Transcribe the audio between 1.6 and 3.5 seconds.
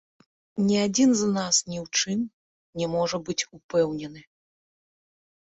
ні ў чым не можа быць